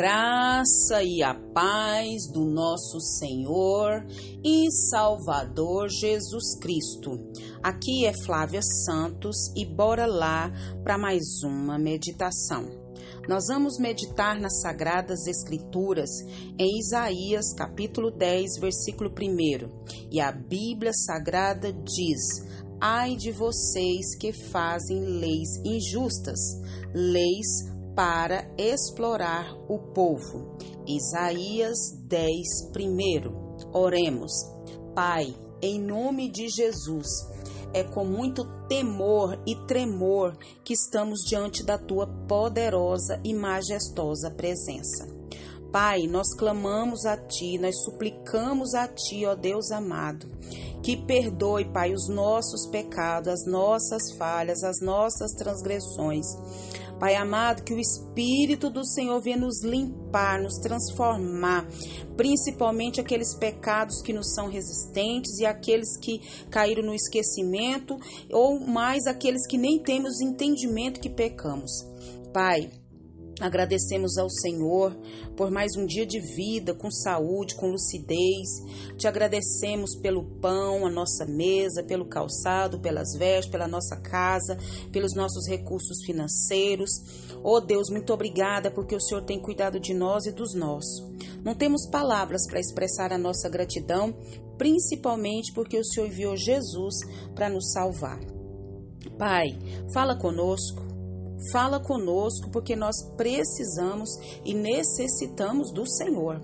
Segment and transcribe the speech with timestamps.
[0.00, 4.02] graça e a paz do nosso Senhor
[4.42, 7.18] e Salvador Jesus Cristo.
[7.62, 10.50] Aqui é Flávia Santos e bora lá
[10.82, 12.64] para mais uma meditação.
[13.28, 16.08] Nós vamos meditar nas Sagradas Escrituras
[16.58, 20.08] em Isaías capítulo 10, versículo 1.
[20.10, 22.46] E a Bíblia Sagrada diz:
[22.80, 26.40] Ai de vocês que fazem leis injustas,
[26.94, 27.68] leis
[28.00, 30.56] para explorar o povo.
[30.86, 31.76] Isaías
[32.08, 33.58] 10, primeiro.
[33.74, 34.32] Oremos.
[34.94, 37.06] Pai, em nome de Jesus,
[37.74, 45.19] é com muito temor e tremor que estamos diante da tua poderosa e majestosa presença.
[45.72, 50.26] Pai, nós clamamos a Ti, nós suplicamos a Ti, ó Deus amado,
[50.82, 56.26] que perdoe, Pai, os nossos pecados, as nossas falhas, as nossas transgressões.
[56.98, 61.66] Pai amado, que o Espírito do Senhor venha nos limpar, nos transformar,
[62.16, 67.96] principalmente aqueles pecados que nos são resistentes e aqueles que caíram no esquecimento,
[68.30, 71.70] ou mais aqueles que nem temos entendimento que pecamos.
[72.34, 72.70] Pai,
[73.40, 74.94] Agradecemos ao Senhor
[75.34, 78.48] por mais um dia de vida, com saúde, com lucidez.
[78.98, 84.58] Te agradecemos pelo pão, a nossa mesa, pelo calçado, pelas vestes, pela nossa casa,
[84.92, 86.90] pelos nossos recursos financeiros.
[87.42, 91.08] Oh Deus, muito obrigada porque o Senhor tem cuidado de nós e dos nossos.
[91.42, 94.14] Não temos palavras para expressar a nossa gratidão,
[94.58, 96.96] principalmente porque o Senhor enviou Jesus
[97.34, 98.20] para nos salvar.
[99.16, 99.58] Pai,
[99.94, 100.89] fala conosco
[101.50, 104.10] Fala conosco porque nós precisamos
[104.44, 106.40] e necessitamos do Senhor.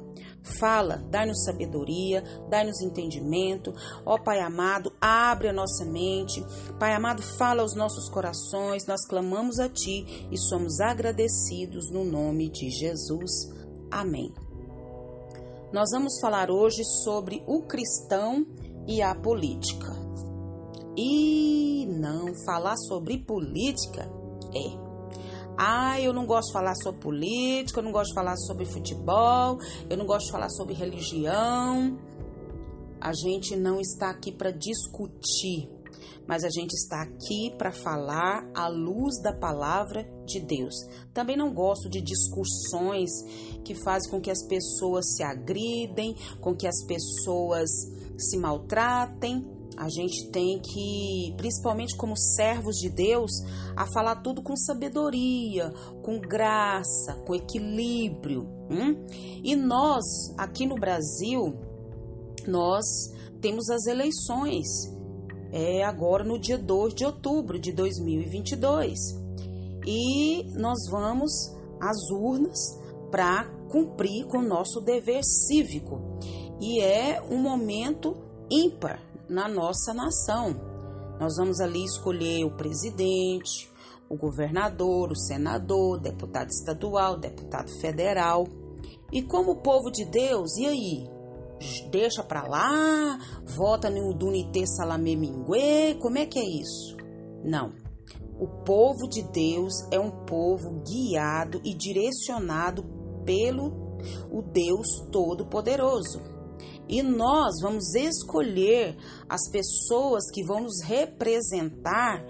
[0.58, 3.74] Fala, dai-nos sabedoria, dai-nos entendimento.
[4.04, 6.44] Ó Pai amado, abre a nossa mente.
[6.78, 8.86] Pai amado, fala aos nossos corações.
[8.86, 13.50] Nós clamamos a Ti e somos agradecidos no nome de Jesus.
[13.90, 14.32] Amém.
[15.72, 18.46] Nós vamos falar hoje sobre o cristão
[18.86, 19.94] e a política.
[20.96, 24.08] E não falar sobre política
[24.54, 24.85] é
[25.58, 29.58] ah, eu não gosto de falar sobre política, eu não gosto de falar sobre futebol,
[29.88, 31.98] eu não gosto de falar sobre religião.
[33.00, 35.70] A gente não está aqui para discutir,
[36.26, 40.74] mas a gente está aqui para falar à luz da palavra de Deus.
[41.14, 43.10] Também não gosto de discussões
[43.64, 47.70] que fazem com que as pessoas se agridem, com que as pessoas
[48.18, 53.30] se maltratem a gente tem que, principalmente como servos de Deus,
[53.76, 55.70] a falar tudo com sabedoria,
[56.02, 58.48] com graça, com equilíbrio.
[58.70, 59.04] Hum?
[59.44, 60.04] E nós,
[60.38, 61.54] aqui no Brasil,
[62.48, 62.86] nós
[63.40, 64.66] temos as eleições.
[65.52, 68.98] É agora no dia 2 de outubro de 2022.
[69.86, 71.32] E nós vamos
[71.80, 72.58] às urnas
[73.10, 76.00] para cumprir com o nosso dever cívico.
[76.58, 78.16] E é um momento
[78.50, 80.54] ímpar na nossa nação.
[81.18, 83.70] Nós vamos ali escolher o presidente,
[84.08, 88.46] o governador, o senador, deputado estadual, deputado federal.
[89.12, 91.10] E como povo de Deus, e aí?
[91.90, 96.96] Deixa para lá, vota no Dunité Salamé Minguê, como é que é isso?
[97.42, 97.72] Não.
[98.38, 102.84] O povo de Deus é um povo guiado e direcionado
[103.24, 103.96] pelo
[104.30, 106.35] o Deus Todo-Poderoso.
[106.88, 108.96] E nós vamos escolher
[109.28, 112.24] as pessoas que vão nos representar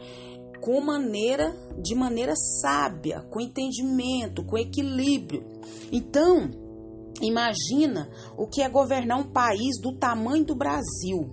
[0.60, 5.44] com maneira, de maneira sábia, com entendimento, com equilíbrio.
[5.92, 6.50] Então,
[7.20, 11.30] imagina o que é governar um país do tamanho do Brasil,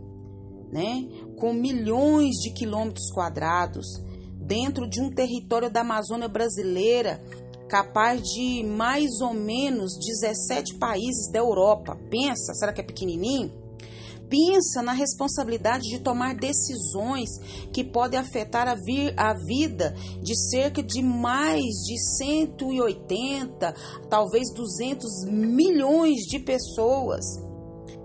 [0.72, 1.08] né?
[1.38, 3.86] Com milhões de quilômetros quadrados,
[4.38, 7.24] dentro de um território da Amazônia brasileira
[7.68, 11.98] capaz de mais ou menos 17 países da Europa.
[12.10, 13.52] Pensa, será que é pequenininho?
[14.30, 17.30] Pensa na responsabilidade de tomar decisões
[17.72, 23.76] que podem afetar a, vi a vida de cerca de mais de 180,
[24.10, 27.53] talvez 200 milhões de pessoas.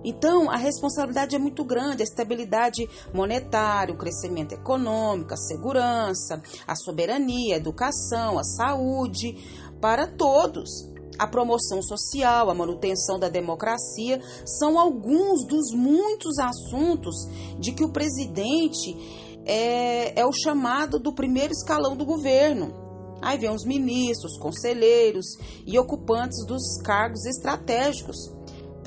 [0.08, 6.74] Então, a responsabilidade é muito grande, a estabilidade monetária, o crescimento econômico, a segurança, a
[6.74, 9.36] soberania, a educação, a saúde,
[9.82, 10.88] para todos.
[11.18, 17.28] A promoção social, a manutenção da democracia são alguns dos muitos assuntos
[17.58, 18.96] de que o presidente
[19.44, 22.72] é, é o chamado do primeiro escalão do governo.
[23.20, 25.26] Aí vem os ministros, conselheiros
[25.66, 28.37] e ocupantes dos cargos estratégicos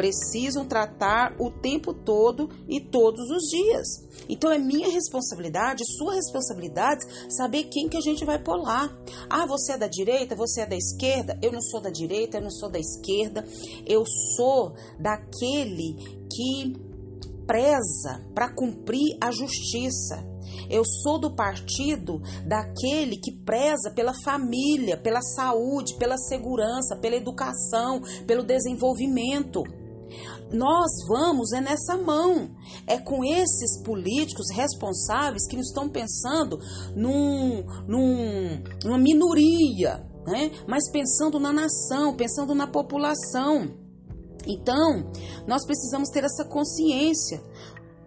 [0.01, 3.87] precisam tratar o tempo todo e todos os dias.
[4.27, 8.91] Então é minha responsabilidade, sua responsabilidade, saber quem que a gente vai lá.
[9.29, 11.37] Ah, você é da direita, você é da esquerda?
[11.39, 13.45] Eu não sou da direita, eu não sou da esquerda.
[13.85, 14.03] Eu
[14.35, 15.93] sou daquele
[16.31, 16.75] que
[17.45, 20.25] preza para cumprir a justiça.
[20.67, 28.01] Eu sou do partido daquele que preza pela família, pela saúde, pela segurança, pela educação,
[28.25, 29.61] pelo desenvolvimento.
[30.51, 32.49] Nós vamos é nessa mão,
[32.87, 36.57] é com esses políticos responsáveis que estão pensando
[36.95, 40.51] num, num, numa minoria, né?
[40.67, 43.79] mas pensando na nação, pensando na população.
[44.47, 45.11] Então,
[45.47, 47.41] nós precisamos ter essa consciência.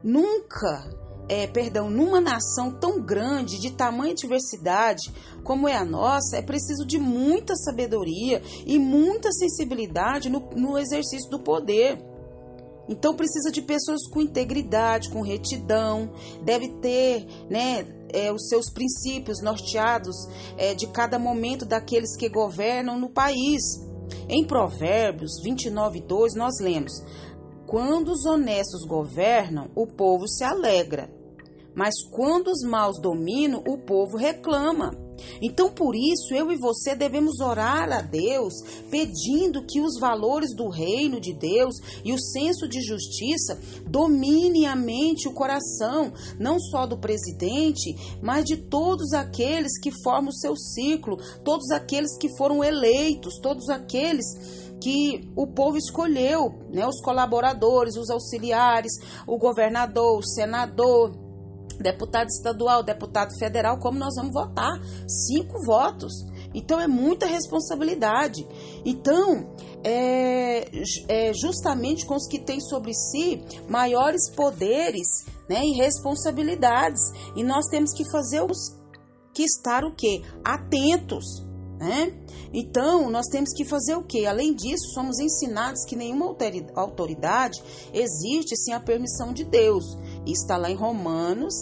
[0.03, 5.12] Nunca é, perdão, numa nação tão grande, de tamanha diversidade
[5.43, 11.31] como é a nossa, é preciso de muita sabedoria e muita sensibilidade no, no exercício
[11.31, 11.99] do poder.
[12.88, 16.11] Então precisa de pessoas com integridade, com retidão,
[16.43, 20.15] deve ter, né, é, os seus princípios norteados
[20.56, 23.62] é, de cada momento daqueles que governam no país.
[24.29, 27.03] Em Provérbios 29, 2, nós lemos:
[27.66, 31.11] quando os honestos governam, o povo se alegra,
[31.75, 35.05] mas quando os maus dominam, o povo reclama.
[35.40, 38.55] Então, por isso, eu e você devemos orar a Deus,
[38.90, 44.75] pedindo que os valores do reino de Deus e o senso de justiça domine a
[44.75, 50.37] mente e o coração, não só do presidente, mas de todos aqueles que formam o
[50.37, 54.26] seu ciclo, todos aqueles que foram eleitos, todos aqueles
[54.81, 58.93] que o povo escolheu, né, os colaboradores, os auxiliares,
[59.26, 61.12] o governador, o senador,
[61.81, 64.73] deputado estadual, deputado federal, como nós vamos votar?
[65.09, 66.12] Cinco votos.
[66.55, 68.47] Então é muita responsabilidade.
[68.85, 70.69] Então, é,
[71.09, 77.03] é justamente com os que têm sobre si maiores poderes né, e responsabilidades.
[77.35, 78.79] E nós temos que fazer os
[79.32, 80.23] que estar o quê?
[80.44, 81.43] Atentos
[81.84, 82.14] né?
[82.52, 84.25] Então, nós temos que fazer o quê?
[84.26, 86.34] Além disso, somos ensinados que nenhuma
[86.75, 89.84] autoridade existe sem a permissão de Deus.
[90.26, 91.54] Está lá em Romanos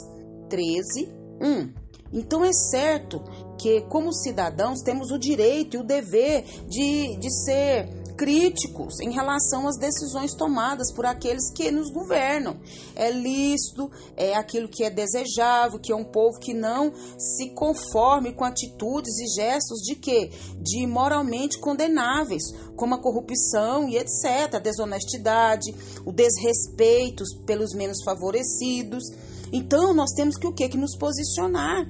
[0.49, 1.09] 13,
[1.41, 1.73] 1.
[2.13, 3.21] Então, é certo
[3.59, 9.67] que, como cidadãos, temos o direito e o dever de, de ser críticos em relação
[9.67, 12.61] às decisões tomadas por aqueles que nos governam.
[12.95, 18.33] É lícito, é aquilo que é desejável, que é um povo que não se conforme
[18.33, 20.31] com atitudes e gestos de quê?
[20.61, 22.43] De moralmente condenáveis,
[22.77, 25.75] como a corrupção e etc, a desonestidade,
[26.05, 29.05] o desrespeito pelos menos favorecidos.
[29.53, 30.69] Então nós temos que o quê?
[30.69, 31.87] Que nos posicionar.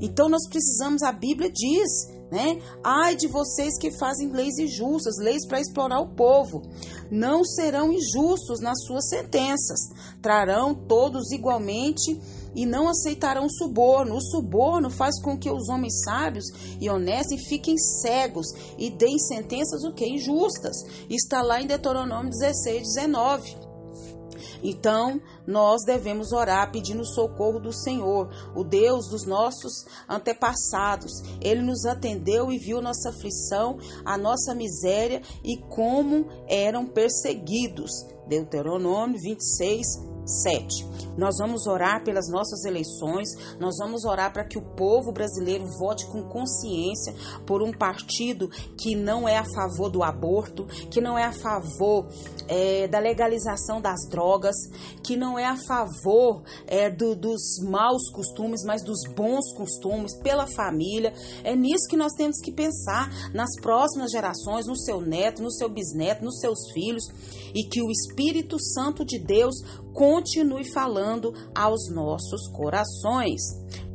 [0.00, 2.60] Então nós precisamos, a Bíblia diz, né?
[2.82, 6.62] Ai de vocês que fazem leis injustas, leis para explorar o povo.
[7.10, 9.80] Não serão injustos nas suas sentenças.
[10.22, 12.20] Trarão todos igualmente
[12.54, 14.16] e não aceitarão suborno.
[14.16, 16.46] O suborno faz com que os homens sábios
[16.80, 18.46] e honestos fiquem cegos
[18.78, 20.76] e deem sentenças o que injustas.
[21.08, 23.59] Está lá em Deuteronômio 16, 19.
[24.62, 31.12] Então, nós devemos orar pedindo socorro do Senhor, o Deus dos nossos antepassados.
[31.40, 37.90] Ele nos atendeu e viu nossa aflição, a nossa miséria e como eram perseguidos.
[38.28, 39.86] Deuteronômio 26,
[40.24, 40.86] 7.
[41.16, 43.28] Nós vamos orar pelas nossas eleições,
[43.58, 47.14] nós vamos orar para que o povo brasileiro vote com consciência
[47.46, 52.06] por um partido que não é a favor do aborto, que não é a favor
[52.48, 54.54] é, da legalização das drogas,
[55.02, 60.46] que não é a favor é, do, dos maus costumes, mas dos bons costumes, pela
[60.46, 61.12] família.
[61.42, 65.68] É nisso que nós temos que pensar nas próximas gerações, no seu neto, no seu
[65.68, 67.04] bisneto, nos seus filhos,
[67.54, 69.56] e que o Espírito Santo de Deus
[69.92, 70.99] continue falando
[71.54, 73.40] aos nossos corações.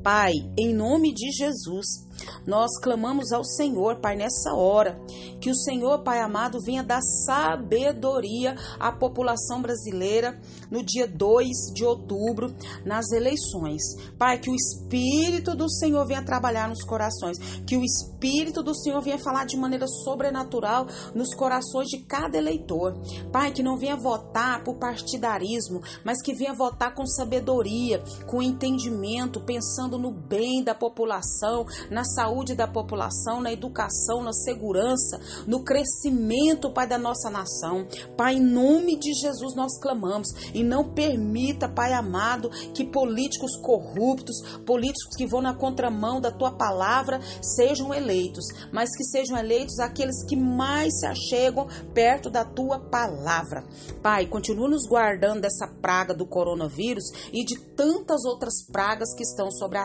[0.06, 2.06] Pai, em nome de Jesus,
[2.46, 5.00] nós clamamos ao Senhor, Pai, nessa hora,
[5.42, 11.84] que o Senhor, Pai amado, venha dar sabedoria à população brasileira no dia 2 de
[11.84, 13.82] outubro, nas eleições.
[14.18, 19.02] Pai, que o Espírito do Senhor venha trabalhar nos corações, que o Espírito do Senhor
[19.02, 22.96] venha falar de maneira sobrenatural nos corações de cada eleitor.
[23.32, 29.42] Pai, que não venha votar por partidarismo, mas que venha votar com sabedoria, com entendimento,
[29.42, 35.64] pensando pensando no bem da população, na saúde da população, na educação, na segurança, no
[35.64, 37.88] crescimento, Pai, da nossa nação.
[38.18, 44.42] Pai, em nome de Jesus nós clamamos e não permita, Pai amado, que políticos corruptos,
[44.66, 50.24] políticos que vão na contramão da tua palavra, sejam eleitos, mas que sejam eleitos aqueles
[50.26, 53.64] que mais se achegam perto da tua palavra.
[54.02, 59.52] Pai, continua nos guardando dessa praga do coronavírus e de tantas outras pragas que estão
[59.52, 59.85] sobre a